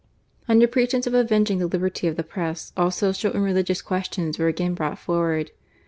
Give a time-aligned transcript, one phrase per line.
[0.47, 4.47] Under pretence of avenging the liberty of the Press, all social and religious questions were
[4.47, 5.51] again brought forward.